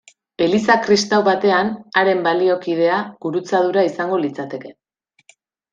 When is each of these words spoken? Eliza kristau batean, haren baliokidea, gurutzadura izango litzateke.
Eliza 0.43 0.77
kristau 0.87 1.19
batean, 1.27 1.69
haren 2.01 2.25
baliokidea, 2.29 2.97
gurutzadura 3.27 3.87
izango 3.93 4.21
litzateke. 4.27 4.75